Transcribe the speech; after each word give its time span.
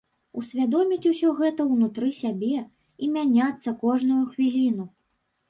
Усвядоміць 0.39 1.09
усё 1.09 1.29
гэта 1.39 1.67
унутры 1.75 2.09
сябе 2.21 2.49
і 3.03 3.11
мяняцца 3.19 3.77
кожную 3.85 4.21
хвіліну. 4.33 4.91